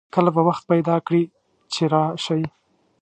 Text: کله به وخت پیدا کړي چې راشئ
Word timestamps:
کله 0.13 0.29
به 0.35 0.41
وخت 0.47 0.63
پیدا 0.71 0.95
کړي 1.07 1.23
چې 1.73 1.83
راشئ 1.93 2.41